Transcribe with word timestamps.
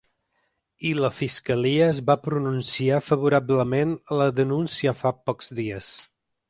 I 0.91 0.93
la 0.99 1.11
fiscalia 1.17 1.89
es 1.89 1.99
va 2.09 2.17
pronunciar 2.29 3.03
favorablement 3.11 3.95
a 4.17 4.21
la 4.23 4.29
denúncia 4.43 4.99
fa 5.05 5.19
pocs 5.31 5.57
dies. 5.63 5.97